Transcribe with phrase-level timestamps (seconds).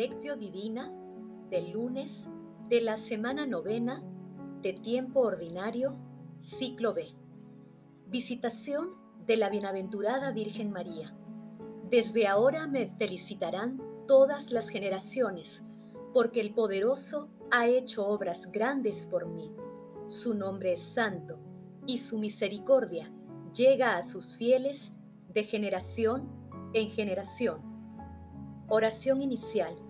[0.00, 0.90] Lectio Divina
[1.50, 2.26] del lunes
[2.70, 4.02] de la semana novena
[4.62, 5.94] de tiempo ordinario,
[6.38, 7.06] ciclo B.
[8.06, 8.94] Visitación
[9.26, 11.14] de la Bienaventurada Virgen María.
[11.90, 13.78] Desde ahora me felicitarán
[14.08, 15.64] todas las generaciones,
[16.14, 19.54] porque el poderoso ha hecho obras grandes por mí.
[20.08, 21.38] Su nombre es santo,
[21.86, 23.12] y su misericordia
[23.54, 24.94] llega a sus fieles
[25.28, 26.26] de generación
[26.72, 27.60] en generación.
[28.66, 29.89] Oración inicial.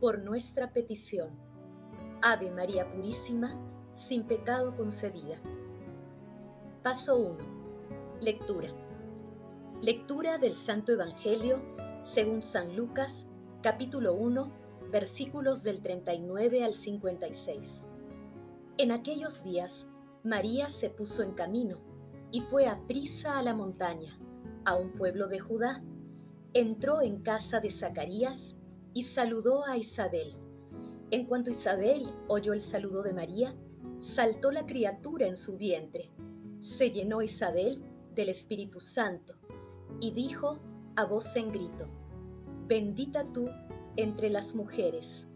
[0.00, 1.30] por nuestra petición.
[2.22, 3.58] Ave María Purísima,
[3.92, 5.40] sin pecado concebida.
[6.82, 8.18] Paso 1.
[8.20, 8.68] Lectura.
[9.80, 11.62] Lectura del Santo Evangelio
[12.00, 13.26] según San Lucas,
[13.60, 14.52] capítulo 1,
[14.90, 17.86] versículos del 39 al 56.
[18.78, 19.88] En aquellos días,
[20.22, 21.80] María se puso en camino
[22.30, 24.18] y fue a prisa a la montaña,
[24.64, 25.82] a un pueblo de Judá.
[26.54, 28.57] Entró en casa de Zacarías
[28.98, 30.34] y saludó a Isabel.
[31.12, 33.54] En cuanto Isabel oyó el saludo de María,
[33.98, 36.10] saltó la criatura en su vientre.
[36.58, 37.84] Se llenó Isabel
[38.16, 39.34] del Espíritu Santo
[40.00, 40.58] y dijo
[40.96, 41.88] a voz en grito,
[42.66, 43.48] Bendita tú
[43.94, 45.28] entre las mujeres,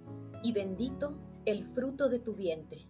[0.43, 2.89] y bendito el fruto de tu vientre.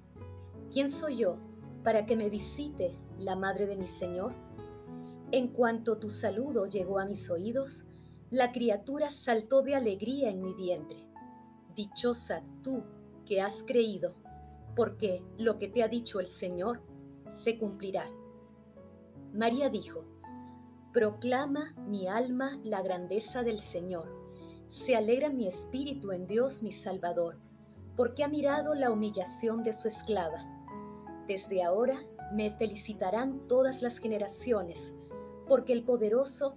[0.71, 1.37] ¿Quién soy yo
[1.85, 4.33] para que me visite la madre de mi Señor?
[5.33, 7.85] En cuanto tu saludo llegó a mis oídos,
[8.33, 11.07] la criatura saltó de alegría en mi vientre.
[11.77, 12.83] Dichosa tú
[13.27, 14.15] que has creído,
[14.75, 16.83] porque lo que te ha dicho el Señor
[17.29, 18.07] se cumplirá.
[19.35, 20.07] María dijo,
[20.95, 24.11] Proclama mi alma la grandeza del Señor.
[24.67, 27.39] Se alegra mi espíritu en Dios mi Salvador,
[27.99, 30.39] porque ha mirado la humillación de su esclava.
[31.29, 31.99] Desde ahora
[32.33, 34.95] me felicitarán todas las generaciones,
[35.47, 36.57] porque el poderoso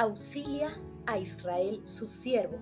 [0.00, 0.70] Auxilia
[1.04, 2.56] a Israel su siervo,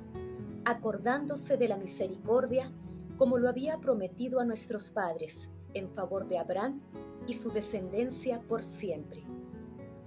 [0.65, 2.72] acordándose de la misericordia
[3.16, 6.81] como lo había prometido a nuestros padres, en favor de Abraham
[7.28, 9.22] y su descendencia por siempre.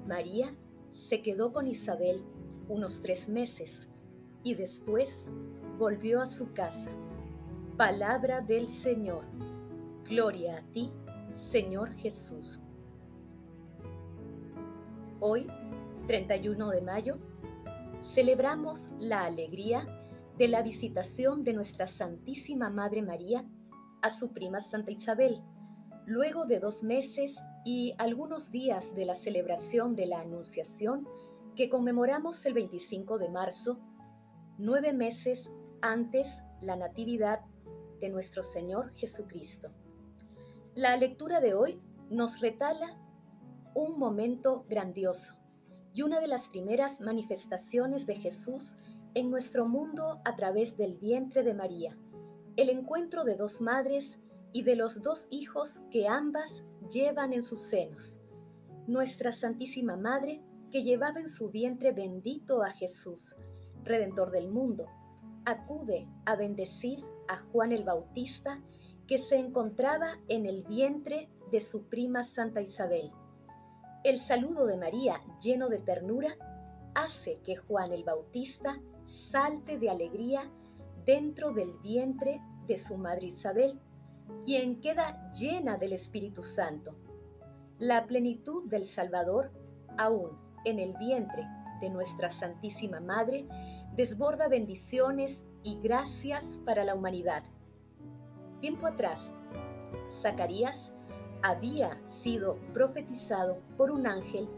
[0.06, 0.53] María
[0.90, 2.22] se quedó con Isabel
[2.68, 3.90] unos tres meses
[4.44, 5.31] y después
[5.80, 6.91] volvió a su casa.
[7.78, 9.24] Palabra del Señor.
[10.03, 10.91] Gloria a ti,
[11.31, 12.59] Señor Jesús.
[15.22, 15.47] Hoy,
[16.08, 17.20] 31 de mayo,
[18.02, 19.86] celebramos la alegría
[20.38, 23.48] de la visitación de nuestra Santísima Madre María
[24.02, 25.42] a su prima Santa Isabel,
[26.06, 31.08] luego de dos meses y algunos días de la celebración de la Anunciación
[31.56, 33.80] que conmemoramos el 25 de marzo,
[34.58, 35.52] nueve meses
[35.82, 37.42] antes la Natividad
[38.00, 39.72] de nuestro Señor Jesucristo.
[40.74, 41.80] La lectura de hoy
[42.10, 42.98] nos retala
[43.76, 45.41] un momento grandioso
[45.94, 48.78] y una de las primeras manifestaciones de Jesús
[49.13, 51.97] en nuestro mundo a través del vientre de María,
[52.56, 54.19] el encuentro de dos madres
[54.53, 58.22] y de los dos hijos que ambas llevan en sus senos.
[58.88, 60.41] Nuestra Santísima Madre,
[60.72, 63.35] que llevaba en su vientre bendito a Jesús,
[63.84, 64.87] Redentor del mundo,
[65.46, 68.61] acude a bendecir a Juan el Bautista,
[69.08, 73.11] que se encontraba en el vientre de su prima Santa Isabel.
[74.03, 76.36] El saludo de María, lleno de ternura,
[76.96, 80.42] hace que Juan el Bautista salte de alegría
[81.06, 83.80] dentro del vientre de su madre Isabel,
[84.44, 86.98] quien queda llena del Espíritu Santo.
[87.78, 89.52] La plenitud del Salvador,
[90.00, 90.32] aún
[90.66, 91.47] en el vientre
[91.80, 93.47] de nuestra Santísima Madre,
[93.96, 97.44] desborda bendiciones y gracias para la humanidad.
[98.62, 99.36] Tiempo atrás,
[100.09, 100.92] Zacarías
[101.43, 104.49] había sido profetizado por un ángel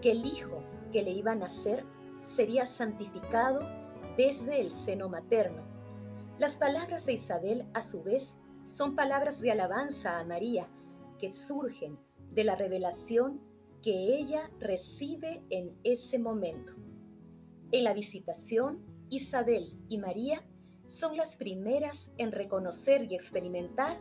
[0.00, 0.62] que el hijo
[0.92, 1.84] que le iba a nacer
[2.22, 3.60] sería santificado
[4.16, 5.62] desde el seno materno.
[6.38, 10.68] Las palabras de Isabel, a su vez, son palabras de alabanza a María
[11.18, 11.98] que surgen
[12.30, 13.40] de la revelación
[13.82, 16.74] que ella recibe en ese momento.
[17.72, 20.44] En la visitación, Isabel y María
[20.86, 24.00] son las primeras en reconocer y experimentar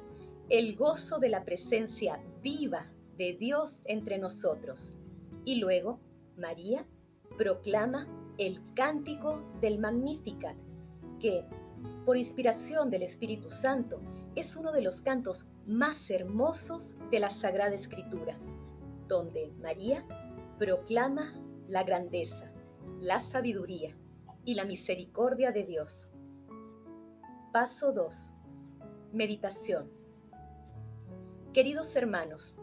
[0.49, 2.85] el gozo de la presencia viva
[3.17, 4.97] de Dios entre nosotros.
[5.45, 5.99] Y luego,
[6.37, 6.87] María
[7.37, 8.07] proclama
[8.37, 10.57] el cántico del Magnificat,
[11.19, 11.45] que,
[12.05, 14.01] por inspiración del Espíritu Santo,
[14.35, 18.37] es uno de los cantos más hermosos de la Sagrada Escritura,
[19.07, 20.05] donde María
[20.57, 21.33] proclama
[21.67, 22.53] la grandeza,
[22.99, 23.97] la sabiduría
[24.45, 26.09] y la misericordia de Dios.
[27.51, 28.33] Paso 2.
[29.13, 30.00] Meditación.
[31.53, 32.55] Queridos hermanos,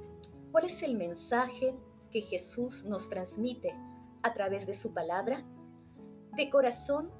[0.51, 1.75] ¿cuál es el mensaje
[2.11, 3.75] que Jesús nos transmite
[4.23, 5.45] a través de su palabra?
[6.35, 7.11] De corazón,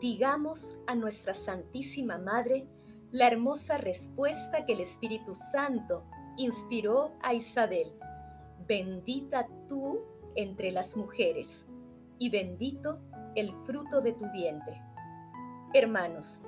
[0.00, 2.68] digamos a nuestra Santísima Madre
[3.10, 6.04] la hermosa respuesta que el Espíritu Santo
[6.36, 7.92] inspiró a Isabel.
[8.68, 10.02] Bendita tú
[10.36, 11.66] entre las mujeres,
[12.20, 13.00] y bendito
[13.34, 14.80] el fruto de tu vientre.
[15.74, 16.42] Hermanos,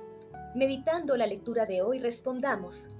[0.55, 2.95] meditando la lectura de hoy, respondamos,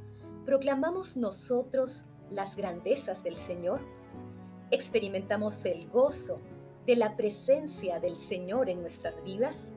[0.49, 3.81] ¿proclamamos nosotros las grandezas del Señor?
[4.71, 6.41] ¿Experimentamos el gozo
[6.87, 9.73] de la presencia del Señor en nuestras vidas?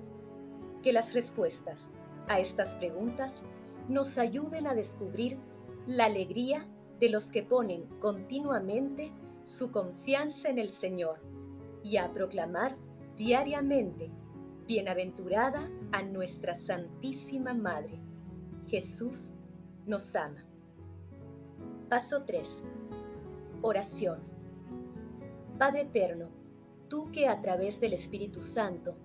[0.82, 1.92] Que las respuestas
[2.26, 3.42] a estas preguntas
[3.90, 5.36] nos ayuden a descubrir
[5.84, 6.66] la alegría
[6.98, 9.12] de los que ponen continuamente
[9.44, 11.20] su confianza en el Señor
[11.84, 12.78] y a proclamar
[13.19, 14.10] diariamente,
[14.66, 18.00] bienaventurada a nuestra Santísima Madre.
[18.64, 19.34] Jesús
[19.84, 20.46] nos ama.
[21.92, 22.64] Paso 3.
[23.60, 24.20] Oración.
[25.58, 26.30] Padre Eterno,
[26.88, 28.96] tú que a través del Espíritu Santo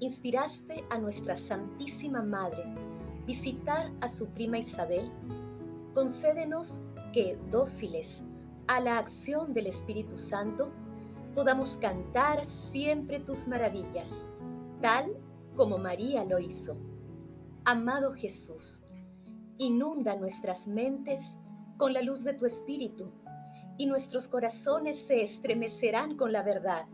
[0.00, 2.64] inspiraste a nuestra Santísima Madre
[3.26, 5.12] visitar a su prima Isabel,
[5.92, 6.80] concédenos
[7.12, 8.24] que, dóciles
[8.66, 10.72] a la acción del Espíritu Santo,
[11.34, 14.24] podamos cantar siempre tus maravillas,
[14.80, 15.18] tal
[15.54, 16.78] como María lo hizo.
[17.66, 18.82] Amado Jesús,
[19.58, 21.36] inunda nuestras mentes
[21.82, 23.10] con la luz de tu Espíritu,
[23.76, 26.86] y nuestros corazones se estremecerán con la verdad,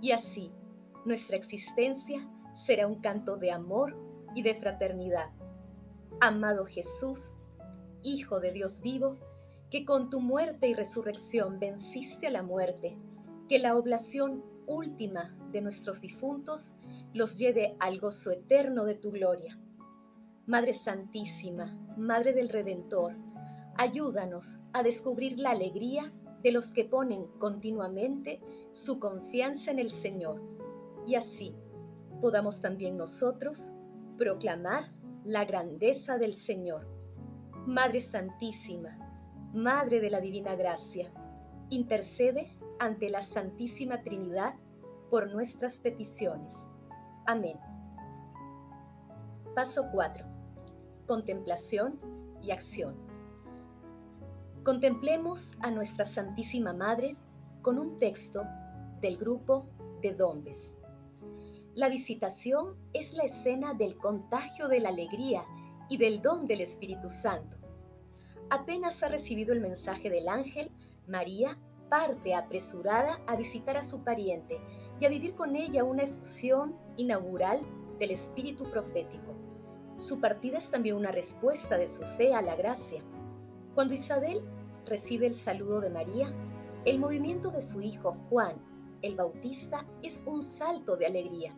[0.00, 0.52] y así
[1.04, 2.20] nuestra existencia
[2.54, 3.98] será un canto de amor
[4.36, 5.32] y de fraternidad.
[6.20, 7.34] Amado Jesús,
[8.04, 9.18] Hijo de Dios vivo,
[9.72, 12.96] que con tu muerte y resurrección venciste a la muerte,
[13.48, 16.76] que la oblación última de nuestros difuntos
[17.12, 19.58] los lleve al gozo eterno de tu gloria.
[20.46, 23.16] Madre Santísima, Madre del Redentor,
[23.78, 28.40] ayúdanos a descubrir la alegría de los que ponen continuamente
[28.72, 30.42] su confianza en el Señor,
[31.06, 31.56] y así
[32.20, 33.72] podamos también nosotros
[34.16, 34.92] proclamar
[35.24, 36.86] la grandeza del Señor.
[37.66, 38.90] Madre Santísima,
[39.54, 41.12] Madre de la Divina Gracia,
[41.70, 44.54] intercede ante la Santísima Trinidad
[45.10, 46.72] por nuestras peticiones.
[47.26, 47.58] Amén.
[49.54, 50.26] Paso 4.
[51.06, 52.00] Contemplación
[52.42, 53.07] y acción.
[54.68, 57.16] Contemplemos a nuestra Santísima Madre
[57.62, 58.44] con un texto
[59.00, 59.66] del grupo
[60.02, 60.76] de Dombes.
[61.74, 65.42] La visitación es la escena del contagio de la alegría
[65.88, 67.56] y del don del Espíritu Santo.
[68.50, 70.70] Apenas ha recibido el mensaje del ángel,
[71.06, 71.58] María
[71.88, 74.60] parte apresurada a visitar a su pariente
[75.00, 77.62] y a vivir con ella una efusión inaugural
[77.98, 79.34] del espíritu profético.
[79.96, 83.02] Su partida es también una respuesta de su fe a la gracia.
[83.74, 84.42] Cuando Isabel
[84.88, 86.34] recibe el saludo de María,
[86.84, 88.56] el movimiento de su hijo Juan,
[89.02, 91.56] el Bautista, es un salto de alegría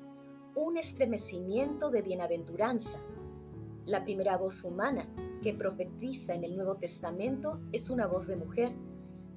[0.55, 2.99] un estremecimiento de bienaventuranza.
[3.87, 5.09] La primera voz humana
[5.43, 8.73] que profetiza en el Nuevo Testamento es una voz de mujer,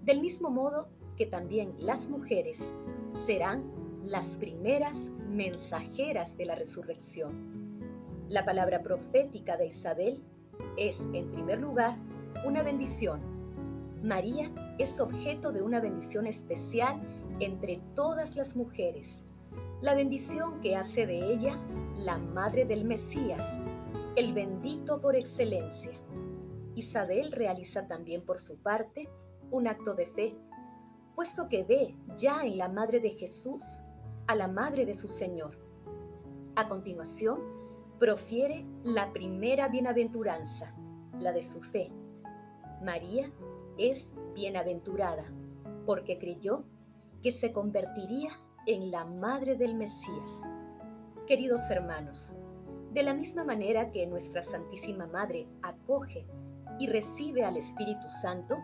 [0.04, 2.74] del mismo modo que también las mujeres
[3.10, 3.72] serán
[4.04, 8.26] las primeras mensajeras de la resurrección.
[8.28, 10.24] La palabra profética de Isabel
[10.78, 11.98] es, en primer lugar,
[12.46, 13.33] una bendición.
[14.03, 17.01] María es objeto de una bendición especial
[17.39, 19.24] entre todas las mujeres
[19.83, 21.60] la bendición que hace de ella
[21.98, 23.60] la madre del Mesías,
[24.15, 25.91] el bendito por excelencia.
[26.74, 29.10] Isabel realiza también por su parte
[29.51, 30.38] un acto de fe,
[31.15, 33.83] puesto que ve ya en la madre de Jesús
[34.25, 35.60] a la madre de su Señor.
[36.55, 37.41] A continuación,
[38.00, 40.77] profiere la primera bienaventuranza,
[41.19, 41.91] la de su fe.
[42.81, 43.33] María
[43.77, 45.25] es bienaventurada
[45.86, 46.65] porque creyó
[47.22, 48.32] que se convertiría
[48.65, 50.44] en la Madre del Mesías.
[51.27, 52.36] Queridos hermanos,
[52.92, 56.27] de la misma manera que nuestra Santísima Madre acoge
[56.80, 58.58] y recibe al Espíritu Santo,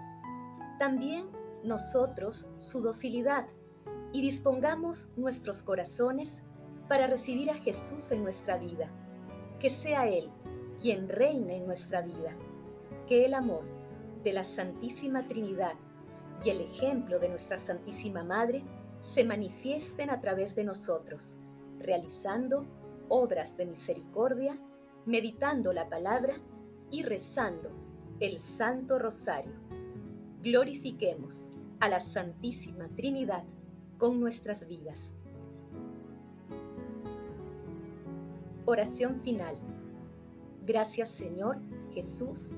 [0.78, 1.30] también
[1.64, 3.48] nosotros su docilidad
[4.12, 6.44] y dispongamos nuestros corazones
[6.88, 8.92] para recibir a Jesús en nuestra vida.
[9.60, 10.30] Que sea Él
[10.82, 12.36] quien reine en nuestra vida.
[13.08, 13.79] Que el amor
[14.24, 15.76] de la Santísima Trinidad
[16.44, 18.64] y el ejemplo de nuestra Santísima Madre
[19.00, 21.40] se manifiesten a través de nosotros,
[21.80, 22.66] realizando
[23.08, 24.60] obras de misericordia,
[25.06, 26.34] meditando la palabra
[26.92, 27.72] y rezando
[28.20, 29.54] el Santo Rosario.
[30.42, 33.44] Glorifiquemos a la Santísima Trinidad
[33.98, 35.16] con nuestras vidas.
[38.66, 39.58] Oración final.
[40.66, 41.60] Gracias Señor
[41.92, 42.58] Jesús